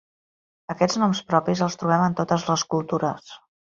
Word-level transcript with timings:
Aquests 0.73 0.95
noms 1.01 1.21
propis 1.33 1.63
els 1.67 1.77
trobem 1.81 2.07
en 2.07 2.17
totes 2.23 2.47
les 2.51 2.65
cultures. 2.75 3.35